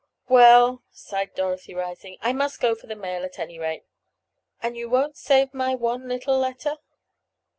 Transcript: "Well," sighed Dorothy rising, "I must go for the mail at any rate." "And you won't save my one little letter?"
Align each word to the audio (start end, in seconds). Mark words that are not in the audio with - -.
"Well," 0.27 0.81
sighed 0.89 1.35
Dorothy 1.35 1.75
rising, 1.75 2.17
"I 2.21 2.33
must 2.33 2.59
go 2.59 2.73
for 2.73 2.87
the 2.87 2.95
mail 2.95 3.23
at 3.23 3.37
any 3.37 3.59
rate." 3.59 3.83
"And 4.59 4.75
you 4.75 4.89
won't 4.89 5.15
save 5.15 5.53
my 5.53 5.75
one 5.75 6.07
little 6.07 6.39
letter?" 6.39 6.77